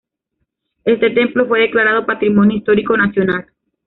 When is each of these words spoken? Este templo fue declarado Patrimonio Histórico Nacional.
Este 0.83 1.11
templo 1.11 1.45
fue 1.47 1.59
declarado 1.59 2.07
Patrimonio 2.07 2.57
Histórico 2.57 2.97
Nacional. 2.97 3.45